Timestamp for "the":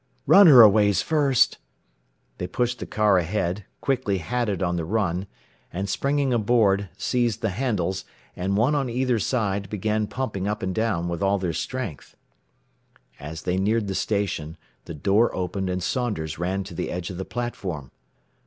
2.79-2.87, 4.75-4.83, 7.43-7.51, 13.87-13.93, 14.85-14.95, 16.73-16.89, 17.17-17.23